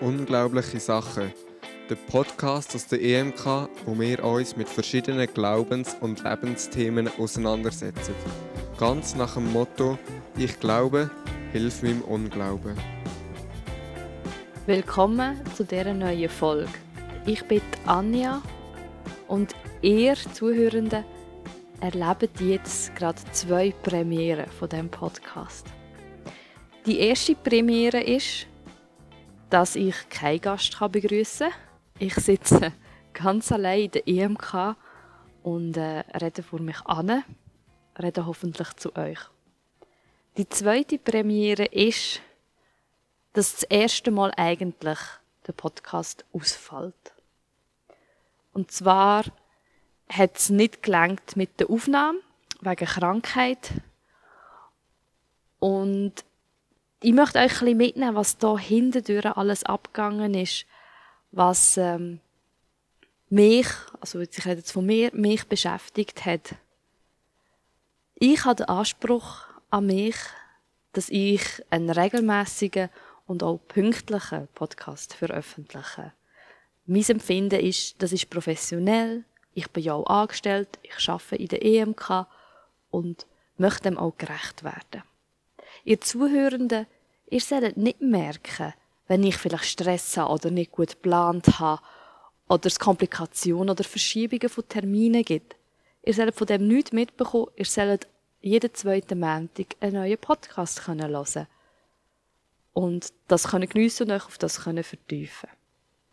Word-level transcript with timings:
Unglaubliche 0.00 0.80
Sachen. 0.80 1.30
Der 1.90 1.94
Podcast 1.94 2.74
aus 2.74 2.86
der 2.86 3.02
EMK, 3.02 3.68
wo 3.84 3.98
wir 4.00 4.24
uns 4.24 4.56
mit 4.56 4.66
verschiedenen 4.66 5.28
Glaubens- 5.34 5.94
und 6.00 6.24
Lebensthemen 6.24 7.10
auseinandersetzen. 7.18 8.14
Ganz 8.78 9.14
nach 9.14 9.34
dem 9.34 9.52
Motto: 9.52 9.98
Ich 10.38 10.58
glaube, 10.58 11.10
hilf 11.52 11.82
meinem 11.82 12.00
Unglauben. 12.00 12.78
Willkommen 14.64 15.38
zu 15.54 15.64
dieser 15.64 15.92
neuen 15.92 16.30
Folge. 16.30 16.70
Ich 17.26 17.44
bin 17.44 17.60
Anja 17.84 18.40
und 19.28 19.54
ihr 19.82 20.14
Zuhörenden 20.32 21.04
erlebt 21.82 22.40
jetzt 22.40 22.96
gerade 22.96 23.20
zwei 23.32 23.74
Premieren 23.82 24.46
von 24.58 24.70
diesem 24.70 24.88
Podcast. 24.88 25.66
Die 26.86 27.00
erste 27.00 27.34
Premiere 27.34 28.00
ist, 28.00 28.46
dass 29.50 29.76
ich 29.76 30.08
keinen 30.08 30.40
Gast 30.40 30.78
begrüßen 30.78 31.50
kann. 31.50 31.58
Ich 31.98 32.14
sitze 32.14 32.72
ganz 33.12 33.52
allein 33.52 33.82
in 33.82 33.90
der 33.90 34.08
EMK 34.08 34.76
und 35.42 35.76
äh, 35.76 36.04
rede 36.16 36.42
vor 36.42 36.60
mich 36.60 36.80
an, 36.86 37.24
rede 37.98 38.26
hoffentlich 38.26 38.72
zu 38.74 38.94
euch. 38.96 39.18
Die 40.36 40.48
zweite 40.48 40.98
Premiere 40.98 41.64
ist, 41.66 42.20
dass 43.32 43.52
das 43.52 43.62
erste 43.64 44.10
Mal 44.10 44.32
eigentlich 44.36 44.98
der 45.46 45.52
Podcast 45.52 46.24
ausfällt. 46.32 47.14
Und 48.52 48.70
zwar 48.70 49.24
hat 50.08 50.36
es 50.36 50.50
nicht 50.50 50.82
gelangt 50.82 51.36
mit 51.36 51.60
der 51.60 51.70
Aufnahme 51.70 52.18
wegen 52.60 52.86
Krankheit 52.86 53.72
und 55.58 56.24
ich 57.02 57.12
möchte 57.12 57.38
euch 57.38 57.44
ein 57.44 57.48
bisschen 57.48 57.76
mitnehmen, 57.76 58.14
was 58.14 58.36
da 58.36 58.58
hintendurch 58.58 59.24
alles 59.36 59.64
abgegangen 59.64 60.34
ist, 60.34 60.66
was 61.32 61.76
ähm, 61.76 62.20
mich, 63.30 63.68
also 64.00 64.20
ich 64.20 64.44
rede 64.44 64.58
jetzt 64.58 64.72
von 64.72 64.84
mir, 64.84 65.10
mich 65.14 65.46
beschäftigt 65.46 66.26
hat. 66.26 66.54
Ich 68.16 68.44
habe 68.44 68.56
den 68.56 68.68
Anspruch 68.68 69.44
an 69.70 69.86
mich, 69.86 70.16
dass 70.92 71.08
ich 71.08 71.42
einen 71.70 71.90
regelmäßigen 71.90 72.90
und 73.26 73.42
auch 73.42 73.60
pünktlichen 73.68 74.48
Podcast 74.54 75.14
veröffentliche. 75.14 76.12
Mein 76.84 77.04
Empfinden 77.08 77.60
ist, 77.60 78.02
das 78.02 78.12
ist 78.12 78.28
professionell, 78.28 79.24
ich 79.54 79.70
bin 79.70 79.84
ja 79.84 79.94
auch 79.94 80.06
angestellt, 80.06 80.78
ich 80.82 81.08
arbeite 81.08 81.36
in 81.36 81.48
der 81.48 81.64
EMK 81.64 82.26
und 82.90 83.26
möchte 83.56 83.84
dem 83.84 83.98
auch 83.98 84.16
gerecht 84.18 84.64
werden. 84.64 85.02
Ihr 85.84 86.00
Zuhörenden, 86.00 86.86
ihr 87.28 87.40
solltet 87.40 87.76
nicht 87.76 88.00
merken, 88.00 88.74
wenn 89.08 89.24
ich 89.24 89.36
vielleicht 89.36 89.64
Stress 89.64 90.16
habe 90.16 90.32
oder 90.32 90.50
nicht 90.50 90.72
gut 90.72 90.90
geplant 90.90 91.58
habe 91.58 91.82
oder 92.48 92.66
es 92.66 92.78
Komplikationen 92.78 93.70
oder 93.70 93.84
Verschiebungen 93.84 94.48
von 94.48 94.68
Terminen 94.68 95.24
gibt. 95.24 95.56
Ihr 96.04 96.14
sollt 96.14 96.34
von 96.34 96.46
dem 96.46 96.66
nichts 96.68 96.92
mitbekommen, 96.92 97.48
ihr 97.56 97.64
sollt 97.64 98.06
jeden 98.40 98.74
zweiten 98.74 99.20
Montag 99.20 99.76
einen 99.80 99.94
neuen 99.94 100.18
Podcast 100.18 100.86
hören 100.86 100.98
können 100.98 101.46
Und 102.72 103.12
das 103.28 103.48
können 103.48 103.68
geniessen 103.68 104.04
und 104.04 104.12
euch 104.12 104.26
auf 104.26 104.38
das 104.38 104.62
können 104.62 104.84
vertiefen. 104.84 105.48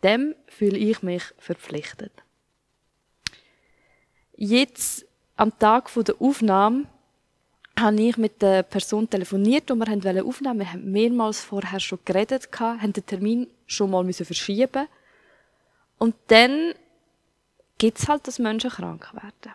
Dem 0.02 0.34
fühle 0.46 0.78
ich 0.78 1.02
mich 1.02 1.22
verpflichtet. 1.38 2.12
Jetzt, 4.36 5.06
am 5.36 5.58
Tag 5.58 5.90
der 5.94 6.20
Aufnahme, 6.20 6.86
habe 7.80 8.00
ich 8.00 8.16
mit 8.16 8.40
der 8.42 8.62
Person 8.62 9.08
telefoniert 9.08 9.70
und 9.70 9.78
wir 9.78 9.86
wollten 9.86 10.26
aufnehmen. 10.26 10.60
Wir 10.60 10.72
haben 10.72 10.90
mehrmals 10.90 11.40
vorher 11.40 11.80
schon 11.80 11.98
geredet, 12.04 12.48
haben 12.58 12.92
den 12.92 13.06
Termin 13.06 13.46
schon 13.66 13.90
mal 13.90 14.12
verschieben 14.12 14.86
Und 15.98 16.14
dann 16.28 16.74
gibt 17.78 17.98
es 17.98 18.08
halt, 18.08 18.26
dass 18.26 18.38
Menschen 18.38 18.70
krank 18.70 19.12
werden. 19.12 19.54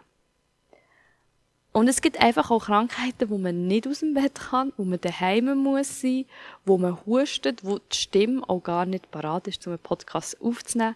Und 1.73 1.87
es 1.87 2.01
gibt 2.01 2.21
einfach 2.21 2.51
auch 2.51 2.65
Krankheiten, 2.65 3.31
wo 3.31 3.39
man 3.39 3.65
nicht 3.65 3.87
aus 3.87 4.01
dem 4.01 4.13
Bett 4.13 4.35
kann, 4.35 4.71
wo 4.77 4.83
man 4.83 5.01
daheim 5.01 5.57
muss 5.57 6.01
sein, 6.01 6.25
wo 6.65 6.77
man 6.77 7.03
hustet, 7.05 7.65
wo 7.65 7.79
die 7.79 7.97
Stimme 7.97 8.47
auch 8.47 8.61
gar 8.61 8.85
nicht 8.85 9.09
parat 9.09 9.47
ist, 9.47 9.65
um 9.65 9.73
einen 9.73 9.79
Podcast 9.79 10.39
aufzunehmen 10.39 10.95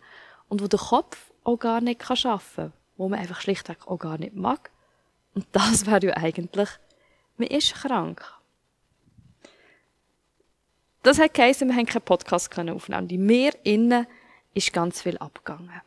und 0.49 0.61
wo 0.61 0.67
der 0.67 0.79
Kopf 0.79 1.31
auch 1.43 1.57
gar 1.57 1.81
nicht 1.81 2.07
arbeiten 2.07 2.41
kann, 2.55 2.73
wo 2.95 3.09
man 3.09 3.19
einfach 3.19 3.41
schlichtweg 3.41 3.87
auch 3.87 3.97
gar 3.97 4.19
nicht 4.19 4.35
mag. 4.35 4.69
Und 5.33 5.47
das 5.51 5.85
wäre 5.87 6.05
ja 6.05 6.17
eigentlich 6.17 6.69
man 7.37 7.47
ist 7.47 7.73
krank. 7.73 8.23
Das 11.03 11.19
hat 11.19 11.33
geheißen, 11.33 11.67
wir 11.67 11.75
haben 11.75 11.85
keinen 11.85 12.01
Podcast 12.01 12.49
aufnehmen 12.57 13.09
In 13.09 13.25
mir 13.25 13.53
innen 13.63 14.07
ist 14.53 14.73
ganz 14.73 15.01
viel 15.01 15.17
abgegangen. 15.19 15.81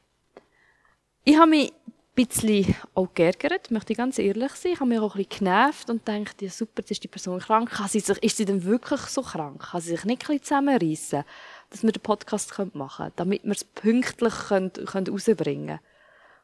Ich 1.24 1.36
habe 1.36 1.50
mich 1.50 1.72
ein 1.72 1.92
bisschen 2.14 2.74
auch 2.94 3.12
geärgert, 3.12 3.70
möchte 3.70 3.92
ich 3.92 3.98
ganz 3.98 4.18
ehrlich 4.18 4.52
sein. 4.52 4.72
Ich 4.72 4.80
habe 4.80 4.88
mich 4.88 4.98
auch 4.98 5.14
ein 5.14 5.24
bisschen 5.24 5.44
genervt 5.44 5.90
und 5.90 6.08
dachte, 6.08 6.44
ja 6.46 6.50
super, 6.50 6.80
jetzt 6.80 6.92
ist 6.92 7.04
die 7.04 7.08
Person 7.08 7.40
krank. 7.40 7.70
Sie 7.88 8.00
sich, 8.00 8.22
ist 8.22 8.36
sie 8.36 8.44
denn 8.44 8.64
wirklich 8.64 9.00
so 9.02 9.22
krank? 9.22 9.60
Kann 9.60 9.80
sie 9.80 9.90
sich 9.90 10.04
nicht 10.04 10.22
ein 10.22 10.26
bisschen 10.26 10.42
zusammenreissen, 10.42 11.24
dass 11.68 11.82
wir 11.82 11.92
den 11.92 12.02
Podcast 12.02 12.56
machen 12.72 12.96
können, 12.96 13.12
damit 13.16 13.44
wir 13.44 13.52
es 13.52 13.64
pünktlich 13.64 14.34
können, 14.48 14.72
können 14.72 15.08
rausbringen 15.08 15.66
können? 15.66 15.89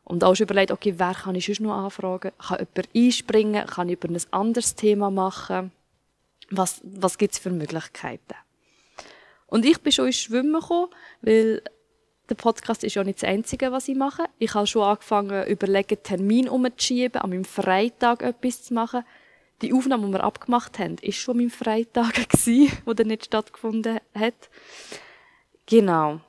Und 0.07 0.23
auch 0.23 0.37
schon 0.37 0.45
überlegt, 0.45 0.71
okay, 0.71 0.95
wer 0.99 1.15
kann 1.15 1.35
ich 1.35 1.47
sonst 1.47 1.61
noch 1.61 1.75
anfragen? 1.75 2.31
Kann 2.39 2.61
jemand 2.61 2.89
einspringen? 2.95 3.67
Kann 3.67 3.89
ich 3.89 3.95
über 3.95 4.09
ein 4.09 4.21
anderes 4.31 4.77
Thema 4.77 5.11
machen? 5.11 5.73
Was, 6.49 6.81
was 6.85 7.19
gibt's 7.19 7.41
für 7.41 7.51
Möglichkeiten? 7.51 8.37
Und 9.49 9.65
ich 9.65 9.81
bin 9.81 9.91
schon 9.91 10.07
ins 10.07 10.21
Schwimmen 10.21 10.61
gekommen, 10.61 10.91
weil 11.23 11.61
der 12.29 12.37
Podcast 12.37 12.85
ist 12.85 12.95
ja 12.95 13.03
nicht 13.03 13.21
das 13.21 13.29
Einzige, 13.29 13.73
was 13.73 13.89
ich 13.89 13.97
mache. 13.97 14.27
Ich 14.39 14.55
habe 14.55 14.69
schon 14.69 14.83
angefangen, 14.83 15.45
überlegen, 15.49 16.01
Termin 16.01 16.49
umzuschieben, 16.49 17.21
an 17.21 17.31
meinem 17.31 17.45
Freitag 17.45 18.23
etwas 18.23 18.63
zu 18.63 18.75
machen. 18.75 19.05
Die 19.61 19.73
Aufnahme, 19.73 20.07
die 20.07 20.13
wir 20.13 20.23
abgemacht 20.23 20.79
haben, 20.79 20.99
ist 21.03 21.17
schon 21.17 21.39
mein 21.39 21.51
Freitag 21.51 22.15
gewesen, 22.31 22.71
wo 22.85 22.93
der 22.93 23.07
nicht 23.07 23.25
stattgefunden 23.25 23.99
hat. 24.15 24.51
Genau. 25.67 26.21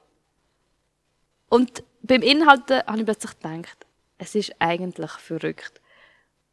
Und 1.49 1.83
beim 2.07 2.21
Inhalten 2.21 2.81
habe 2.85 2.99
ich 2.99 3.05
plötzlich 3.05 3.39
gedacht, 3.39 3.85
es 4.17 4.35
ist 4.35 4.55
eigentlich 4.59 5.11
verrückt. 5.11 5.81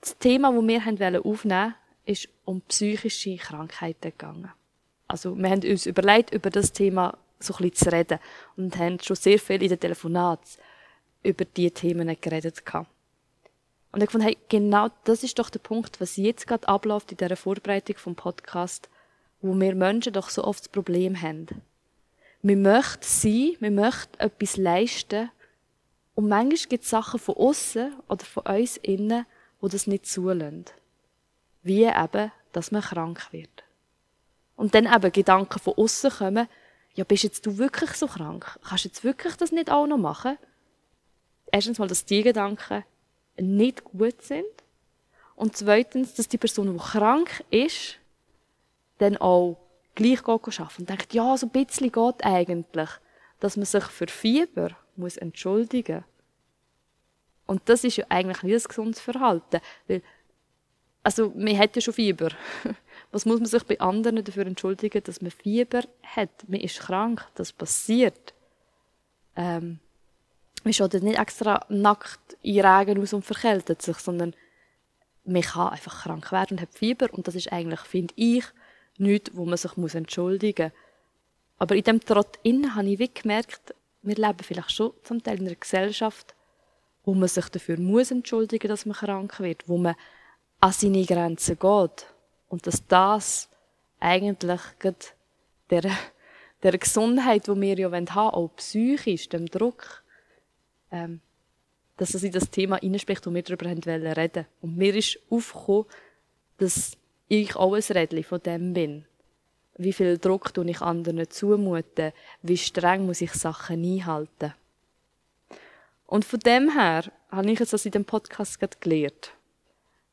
Das 0.01 0.19
Thema, 0.19 0.53
das 0.53 0.67
wir 0.67 1.25
aufnehmen 1.25 1.25
wollten, 1.25 1.75
ist 2.05 2.29
um 2.45 2.61
psychische 2.63 3.37
Krankheiten 3.37 4.11
gegangen. 4.11 4.53
Also, 5.09 5.37
wir 5.37 5.51
haben 5.51 5.63
uns 5.63 5.87
überlegt, 5.87 6.33
über 6.33 6.51
das 6.51 6.73
Thema 6.73 7.17
so 7.39 7.55
ein 7.55 7.71
bisschen 7.71 7.91
zu 7.91 7.93
reden 7.93 8.19
und 8.57 8.77
haben 8.77 8.99
schon 9.01 9.17
sehr 9.17 9.39
viel 9.39 9.63
in 9.63 9.69
den 9.69 9.81
Telefonaten 9.81 10.61
über 11.23 11.45
diese 11.45 11.71
Themen 11.71 12.17
geredet. 12.21 12.63
Und 13.93 14.03
ich 14.03 14.11
fand, 14.11 14.25
hey, 14.25 14.37
genau 14.49 14.89
das 15.05 15.23
ist 15.23 15.39
doch 15.39 15.51
der 15.51 15.61
Punkt, 15.61 16.01
was 16.01 16.17
jetzt 16.17 16.47
gerade 16.47 16.69
abläuft 16.69 17.13
in 17.13 17.19
dieser 17.19 17.37
Vorbereitung 17.37 17.97
vom 17.97 18.15
Podcast, 18.15 18.89
wo 19.41 19.55
wir 19.55 19.75
Menschen 19.75 20.13
doch 20.13 20.31
so 20.31 20.45
oft 20.45 20.61
das 20.61 20.69
Problem 20.69 21.21
haben. 21.21 21.47
Wir 22.43 22.57
möchten 22.57 23.03
sein, 23.03 23.57
wir 23.61 23.71
möchten 23.71 24.19
etwas 24.21 24.57
leisten 24.57 25.31
und 26.15 26.29
manchmal 26.29 26.69
gibt 26.69 26.85
es 26.85 26.91
Sachen 26.91 27.19
von 27.19 27.37
außen 27.37 27.97
oder 28.09 28.25
von 28.25 28.45
uns 28.45 28.77
innen, 28.79 29.27
wo 29.61 29.69
das 29.69 29.87
nicht 29.87 30.07
zulassen. 30.07 30.67
Wie 31.63 31.85
eben, 31.85 32.33
dass 32.53 32.71
man 32.71 32.83
krank 32.83 33.33
wird. 33.33 33.65
Und 34.57 34.75
dann 34.75 34.87
eben 34.87 35.13
Gedanken 35.13 35.59
von 35.59 35.75
außen 35.75 36.11
kommen, 36.11 36.49
ja, 36.95 37.03
bist 37.05 37.25
jetzt 37.25 37.45
du 37.47 37.59
wirklich 37.59 37.91
so 37.93 38.07
krank? 38.07 38.59
Kannst 38.63 38.85
du 38.85 38.89
jetzt 38.89 39.03
wirklich 39.03 39.35
das 39.37 39.51
nicht 39.51 39.71
auch 39.71 39.87
noch 39.87 39.99
machen? 39.99 40.39
Erstens 41.51 41.79
mal, 41.79 41.89
dass 41.89 42.05
die 42.05 42.23
Gedanken 42.23 42.85
nicht 43.37 43.83
gut 43.83 44.23
sind. 44.23 44.45
Und 45.35 45.57
zweitens, 45.57 46.15
dass 46.15 46.29
die 46.29 46.39
Person, 46.39 46.73
die 46.73 46.79
krank 46.79 47.45
ist, 47.51 47.99
dann 48.99 49.17
auch 49.17 49.56
gleich 49.97 50.25
arbeiten 50.29 50.69
und 50.79 50.88
denkt, 50.88 51.12
ja, 51.15 51.37
so 51.37 51.47
ein 51.47 51.50
bisschen 51.50 51.91
geht 51.91 52.25
eigentlich. 52.25 52.91
Dass 53.41 53.56
man 53.56 53.67
sich 53.67 53.85
für 53.85 54.06
Fieber 54.06 54.71
muss 54.97 55.17
entschuldigen. 55.17 56.05
Und 57.46 57.62
das 57.67 57.85
ist 57.85 57.96
ja 57.96 58.06
eigentlich 58.08 58.43
nicht 58.43 58.64
ein 58.64 58.69
gesundes 58.69 59.00
Verhalten. 59.00 59.61
Weil, 59.87 60.02
also, 61.02 61.32
man 61.37 61.58
hat 61.58 61.76
ja 61.76 61.82
schon 61.82 61.94
Fieber. 61.94 62.31
Was 63.11 63.26
muss 63.26 63.38
man 63.38 63.46
sich 63.46 63.62
bei 63.64 63.79
anderen 63.81 64.25
dafür 64.25 64.46
entschuldigen, 64.46 65.02
dass 65.05 65.20
man 65.20 65.31
Fieber 65.31 65.82
hat? 66.02 66.49
Man 66.49 66.61
ist 66.61 66.81
krank, 66.81 67.26
das 67.35 67.52
passiert. 67.52 68.35
Ähm, 69.37 69.79
man 70.64 70.73
schaut 70.73 70.94
nicht 70.94 71.19
extra 71.19 71.64
nackt 71.69 72.38
in 72.43 72.64
Regen 72.64 73.00
aus 73.00 73.12
und 73.12 73.25
verkältet 73.25 73.82
sich, 73.82 73.99
sondern 73.99 74.35
man 75.25 75.43
kann 75.43 75.69
einfach 75.69 76.05
krank 76.05 76.32
werden 76.32 76.56
und 76.56 76.62
hat 76.62 76.75
Fieber. 76.75 77.12
Und 77.12 77.29
das 77.29 77.35
ist 77.35 77.52
eigentlich, 77.52 77.81
finde 77.81 78.14
ich, 78.17 78.44
nichts, 78.97 79.31
wo 79.35 79.44
man 79.44 79.58
sich 79.58 79.73
entschuldigen 79.76 80.70
muss. 80.70 80.85
Aber 81.58 81.76
in 81.76 81.85
dem 81.85 82.00
Trott 82.00 82.38
innen 82.43 82.75
habe 82.75 82.88
ich 82.88 82.99
wie 82.99 83.12
gemerkt, 83.12 83.75
wir 84.02 84.17
leben 84.17 84.43
vielleicht 84.43 84.73
schon 84.73 84.93
zum 85.02 85.23
Teil 85.23 85.38
in 85.40 85.47
einer 85.47 85.56
Gesellschaft, 85.56 86.34
wo 87.05 87.15
man 87.15 87.29
sich 87.29 87.49
dafür 87.49 87.79
muss 87.79 88.11
entschuldigen, 88.11 88.69
dass 88.69 88.87
man 88.87 88.97
krank 88.97 89.41
wird, 89.41 89.69
wo 89.69 89.77
man 89.77 89.95
an 90.61 90.73
seine 90.73 91.05
Grenzen 91.05 91.59
geht 91.59 92.06
und 92.49 92.67
dass 92.67 92.87
das 92.87 93.49
eigentlich 94.01 94.61
der, 95.71 95.91
der 96.62 96.79
Gesundheit, 96.79 97.47
die 97.47 97.61
wir 97.61 97.79
ja 97.79 97.91
haben 97.91 98.09
wollen, 98.09 98.33
auch 98.33 98.49
psychisch, 98.56 99.29
dem 99.29 99.47
Druck, 99.47 100.03
ähm, 100.91 101.21
dass 101.97 102.15
er 102.15 102.23
in 102.23 102.33
das 102.33 102.51
Thema 102.51 102.79
hineinspricht, 102.79 103.27
wo 103.27 103.33
wir 103.33 103.43
darüber 103.43 103.69
haben 103.69 103.85
wollen 103.85 104.07
reden. 104.07 104.47
Und 104.61 104.77
mir 104.77 104.95
ist 104.95 105.19
aufgekommen, 105.31 105.87
dass 106.59 106.97
ich 107.29 107.57
auch 107.57 107.75
ein 107.75 107.83
Rädchen 107.83 108.25
von 108.25 108.43
dem 108.43 108.73
bin. 108.73 109.05
Wie 109.77 109.93
viel 109.93 110.19
Druck 110.19 110.55
tue 110.55 110.71
ich 110.71 110.81
anderen 110.81 111.29
zumuten? 111.29 112.12
Wie 112.43 112.57
streng 112.57 113.07
muss 113.07 113.21
ich 113.21 113.33
Sachen 113.33 113.83
einhalten? 113.85 114.55
Und 116.06 116.25
von 116.25 116.41
dem 116.41 116.73
her 116.73 117.05
habe 117.31 117.51
ich 117.51 117.59
jetzt 117.59 117.73
das 117.73 117.87
in 117.87 117.93
dem 117.93 118.05
Podcast 118.05 118.61
gerade 118.61 118.77
gelernt, 118.81 119.33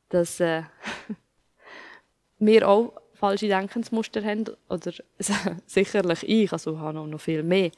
dass 0.08 0.40
äh, 0.40 0.62
wir 2.38 2.68
auch 2.68 2.94
falsche 3.14 3.48
Denkensmuster 3.48 4.24
haben, 4.24 4.46
oder 4.68 4.92
sicherlich 5.66 6.28
ich, 6.28 6.52
also 6.52 6.78
habe 6.78 6.98
auch 6.98 7.06
noch 7.06 7.20
viel 7.20 7.42
mehr, 7.42 7.70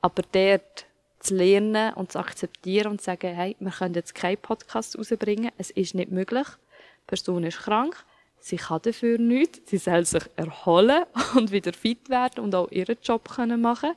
aber 0.00 0.22
dort 0.32 0.86
zu 1.18 1.34
lernen 1.34 1.92
und 1.94 2.12
zu 2.12 2.18
akzeptieren 2.18 2.92
und 2.92 3.00
zu 3.00 3.06
sagen, 3.06 3.34
hey, 3.34 3.56
wir 3.58 3.72
können 3.72 3.94
jetzt 3.94 4.14
keinen 4.14 4.38
Podcast 4.38 4.96
rausbringen, 4.96 5.50
es 5.58 5.70
ist 5.70 5.94
nicht 5.94 6.10
möglich, 6.10 6.46
die 6.46 7.06
Person 7.06 7.44
ist 7.44 7.58
krank, 7.58 7.96
sie 8.38 8.56
kann 8.56 8.80
dafür 8.82 9.18
nichts, 9.18 9.68
sie 9.68 9.78
soll 9.78 10.04
sich 10.06 10.24
erholen 10.36 11.04
und 11.34 11.50
wieder 11.50 11.72
fit 11.72 12.08
werden 12.08 12.44
und 12.44 12.54
auch 12.54 12.70
ihren 12.70 12.96
Job 13.02 13.28
können 13.28 13.60
machen 13.60 13.92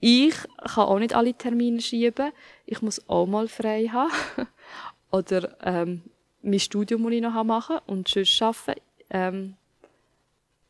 ich 0.00 0.34
kann 0.58 0.86
auch 0.86 0.98
nicht 0.98 1.14
alle 1.14 1.34
Termine 1.34 1.80
schieben. 1.80 2.32
Ich 2.66 2.82
muss 2.82 3.08
auch 3.08 3.26
mal 3.26 3.48
frei 3.48 3.86
haben. 3.86 4.12
Oder 5.10 5.56
ähm, 5.62 6.02
mein 6.42 6.60
Studium 6.60 7.02
muss 7.02 7.12
ich 7.12 7.22
noch 7.22 7.42
machen 7.44 7.78
und 7.86 8.08
sonst 8.08 8.42
arbeiten. 8.42 8.80
Ähm, 9.10 9.56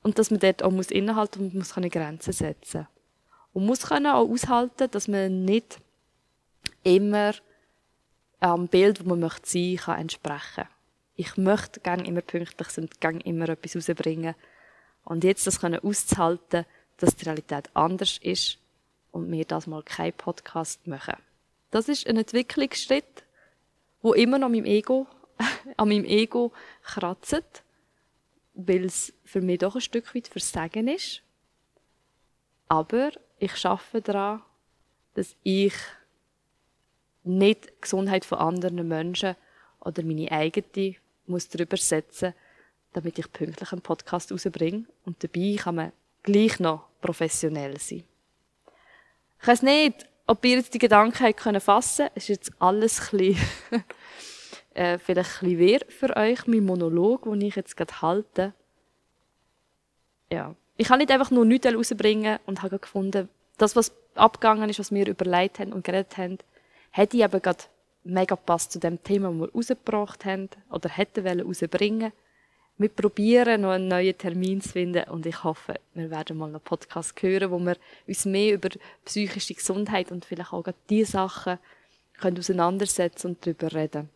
und 0.02 0.18
dass 0.18 0.30
man 0.30 0.40
dort 0.40 0.62
auch 0.62 0.70
muss 0.70 0.90
innehalten 0.90 1.46
und 1.46 1.54
muss 1.54 1.74
keine 1.74 1.90
Grenzen 1.90 2.32
setzen. 2.32 2.86
Und 3.52 3.66
muss 3.66 3.86
können 3.86 4.06
auch 4.06 4.28
aushalten, 4.28 4.90
dass 4.90 5.08
man 5.08 5.44
nicht 5.44 5.78
immer 6.82 7.32
am 8.40 8.68
Bild, 8.68 9.02
wo 9.04 9.08
man 9.08 9.20
möchte 9.20 9.48
sein, 9.48 9.76
kann 9.76 10.00
entsprechen. 10.00 10.68
Ich 11.16 11.36
möchte 11.36 11.80
gerne 11.80 12.06
immer 12.06 12.20
pünktlich 12.20 12.68
sein 12.68 12.88
gerne 13.00 13.20
immer 13.20 13.48
etwas 13.48 13.76
rausbringen. 13.76 14.34
Und 15.04 15.24
jetzt 15.24 15.46
das 15.46 15.60
können 15.60 15.80
auszuhalten, 15.80 16.66
dass 16.98 17.16
die 17.16 17.24
Realität 17.24 17.70
anders 17.74 18.18
ist 18.18 18.58
und 19.14 19.30
wir 19.30 19.44
das 19.44 19.66
mal 19.68 19.82
keinen 19.82 20.12
Podcast 20.12 20.86
machen. 20.86 21.14
Das 21.70 21.88
ist 21.88 22.06
ein 22.06 22.16
Entwicklungsschritt, 22.16 23.24
wo 24.02 24.12
immer 24.12 24.38
noch 24.38 24.48
meinem 24.48 24.64
Ego, 24.64 25.06
an 25.76 25.88
meinem 25.88 26.04
Ego 26.04 26.52
kratzt, 26.82 27.62
weil 28.54 28.84
es 28.84 29.12
für 29.24 29.40
mich 29.40 29.60
doch 29.60 29.76
ein 29.76 29.80
Stück 29.80 30.14
weit 30.14 30.26
Versagen 30.28 30.88
ist. 30.88 31.22
Aber 32.68 33.12
ich 33.38 33.56
schaffe 33.56 34.02
daran, 34.02 34.42
dass 35.14 35.36
ich 35.44 35.74
nicht 37.22 37.66
die 37.66 37.72
Gesundheit 37.80 38.24
von 38.24 38.38
anderen 38.38 38.86
Menschen 38.86 39.36
oder 39.80 40.02
meine 40.02 40.30
eigene 40.32 40.96
muss 41.26 41.48
darüber 41.48 41.76
setzen, 41.76 42.34
damit 42.92 43.18
ich 43.18 43.32
pünktlich 43.32 43.72
einen 43.72 43.80
Podcast 43.80 44.32
rausbringe. 44.32 44.86
Und 45.04 45.22
dabei 45.22 45.56
kann 45.56 45.76
man 45.76 45.92
gleich 46.22 46.58
noch 46.58 46.88
professionell 47.00 47.78
sein. 47.78 48.04
Ich 49.44 49.48
weiß 49.48 49.60
nicht, 49.60 50.06
ob 50.26 50.42
ihr 50.46 50.56
jetzt 50.56 50.72
die 50.72 50.78
Gedanken 50.78 51.36
können 51.36 51.60
fassen 51.60 52.08
Es 52.14 52.22
ist 52.22 52.28
jetzt 52.30 52.52
alles 52.60 53.12
ein 53.12 53.18
bisschen, 53.18 53.44
äh, 54.72 54.96
vielleicht 54.96 55.42
ein 55.42 55.50
bisschen 55.50 55.58
wehr 55.58 55.80
für 55.86 56.16
euch, 56.16 56.46
mein 56.46 56.64
Monolog, 56.64 57.24
den 57.24 57.42
ich 57.42 57.54
jetzt 57.54 57.76
gerade 57.76 58.00
halte. 58.00 58.54
Ja. 60.32 60.54
Ich 60.78 60.88
kann 60.88 60.98
nicht 60.98 61.10
einfach 61.10 61.30
nur 61.30 61.44
nichts 61.44 61.66
rausbringen 61.66 62.38
und 62.46 62.62
habe 62.62 62.78
gefunden, 62.78 63.28
das, 63.58 63.76
was 63.76 63.94
abgegangen 64.14 64.70
ist, 64.70 64.78
was 64.78 64.90
wir 64.90 65.06
überlegt 65.06 65.58
haben 65.58 65.74
und 65.74 65.84
geredet 65.84 66.16
haben, 66.16 66.38
hätte 66.90 67.18
ich 67.18 67.22
eben 67.22 67.42
gerade 67.42 67.64
mega 68.02 68.36
passt 68.36 68.72
zu 68.72 68.78
dem 68.78 69.02
Thema, 69.02 69.28
das 69.28 69.40
wir 69.40 69.52
rausgebracht 69.52 70.24
haben 70.24 70.48
oder 70.70 70.88
hätten 70.88 71.42
rausbringen 71.42 72.00
wollen 72.00 72.12
wir 72.76 72.88
probieren 72.88 73.60
noch 73.60 73.70
einen 73.70 73.88
neuen 73.88 74.18
Termin 74.18 74.60
zu 74.60 74.70
finden 74.70 75.08
und 75.08 75.26
ich 75.26 75.44
hoffe, 75.44 75.74
wir 75.94 76.10
werden 76.10 76.36
mal 76.36 76.46
einen 76.46 76.60
Podcast 76.60 77.14
hören, 77.22 77.50
wo 77.50 77.58
wir 77.60 77.76
uns 78.06 78.24
mehr 78.24 78.54
über 78.54 78.68
psychische 79.04 79.54
Gesundheit 79.54 80.10
und 80.10 80.24
vielleicht 80.24 80.52
auch 80.52 80.64
diese 80.90 81.12
Sachen 81.12 81.58
können 82.18 82.38
auseinandersetzen 82.38 83.28
und 83.28 83.46
darüber 83.46 83.72
reden. 83.72 84.08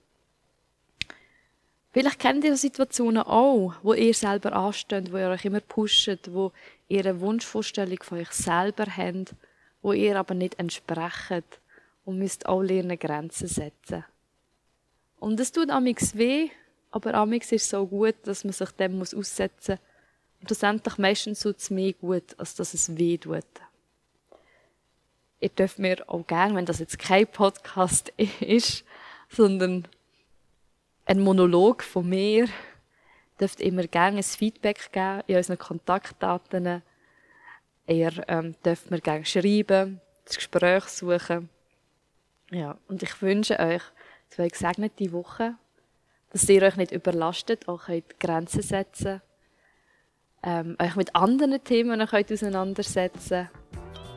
Vielleicht 1.92 2.18
kennt 2.18 2.44
ihr 2.44 2.56
Situationen 2.56 3.22
auch, 3.22 3.74
wo 3.82 3.94
ihr 3.94 4.12
selber 4.12 4.52
ansteht, 4.52 5.12
wo 5.12 5.18
ihr 5.18 5.28
euch 5.28 5.44
immer 5.44 5.60
pusht, 5.60 6.28
wo 6.30 6.52
ihr 6.88 7.00
eine 7.00 7.20
Wunschvorstellung 7.20 7.98
von 8.02 8.18
euch 8.18 8.30
selber 8.30 8.86
habt, 8.86 9.34
wo 9.82 9.92
ihr 9.92 10.18
aber 10.18 10.34
nicht 10.34 10.58
entsprecht 10.58 11.60
und 12.04 12.18
müsst 12.18 12.46
auch 12.46 12.62
lernen, 12.62 12.98
Grenzen 12.98 13.48
setzen. 13.48 14.04
Und 15.18 15.40
es 15.40 15.50
tut 15.50 15.70
amigs 15.70 16.16
weh, 16.16 16.50
aber 16.90 17.14
amix 17.14 17.52
ist 17.52 17.68
so 17.68 17.86
gut, 17.86 18.16
dass 18.24 18.44
man 18.44 18.52
sich 18.52 18.70
dem 18.72 18.98
muss 18.98 19.14
aussetzen 19.14 19.78
muss. 19.78 19.88
Und 20.40 20.48
schlussendlich 20.48 20.98
meistens 20.98 21.40
tut 21.40 21.58
es 21.58 21.70
mehr 21.70 21.92
gut, 21.92 22.38
als 22.38 22.54
dass 22.54 22.74
es 22.74 22.96
weh 22.96 23.18
tut. 23.18 23.44
Ihr 25.40 25.48
dürft 25.50 25.78
mir 25.78 26.02
auch 26.06 26.26
gerne, 26.26 26.54
wenn 26.54 26.66
das 26.66 26.78
jetzt 26.78 26.98
kein 26.98 27.26
Podcast 27.26 28.12
ist, 28.40 28.84
sondern 29.28 29.86
ein 31.06 31.20
Monolog 31.20 31.82
von 31.82 32.08
mir, 32.08 32.48
dürft 33.40 33.60
immer 33.60 33.86
gerne 33.86 34.18
ein 34.18 34.22
Feedback 34.22 34.92
geben 34.92 35.22
in 35.26 35.36
unseren 35.36 35.58
Kontaktdaten. 35.58 36.82
Ihr 37.86 38.28
ähm, 38.28 38.54
dürft 38.64 38.90
mir 38.90 39.00
gerne 39.00 39.24
schreiben, 39.24 40.00
das 40.24 40.36
Gespräch 40.36 40.84
suchen. 40.84 41.48
Ja, 42.50 42.76
und 42.88 43.02
ich 43.02 43.22
wünsche 43.22 43.58
euch 43.58 43.82
zwei 44.28 44.48
gesegnete 44.48 45.12
Wochen 45.12 45.56
dass 46.30 46.48
ihr 46.48 46.62
euch 46.62 46.76
nicht 46.76 46.92
überlastet, 46.92 47.68
auch 47.68 47.86
könnt 47.86 48.20
Grenzen 48.20 48.62
setzen 48.62 49.22
ähm, 50.42 50.76
euch 50.80 50.96
mit 50.96 51.14
anderen 51.14 51.62
Themen 51.64 52.04
könnt 52.06 52.32
auseinandersetzen 52.32 53.48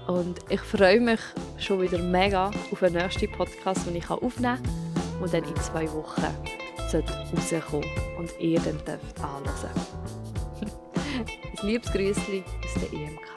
und 0.08 0.40
ich 0.50 0.62
freue 0.62 1.00
mich 1.00 1.20
schon 1.58 1.82
wieder 1.82 2.00
mega 2.00 2.52
auf 2.72 2.80
den 2.80 2.94
nächsten 2.94 3.32
Podcast, 3.32 3.86
den 3.88 3.96
ich 3.96 4.10
aufnehmen 4.10 4.62
kann 4.62 5.22
und 5.22 5.34
dann 5.34 5.44
in 5.44 5.56
zwei 5.58 5.92
Wochen 5.92 6.22
rauskommen 6.22 7.86
und 8.18 8.32
ihr 8.40 8.60
dann 8.60 8.84
dürft. 8.86 9.20
Ein 11.62 11.68
liebes 11.68 11.92
Grüßchen 11.92 12.44
aus 12.44 12.74
der 12.76 12.94
EMK. 12.94 13.31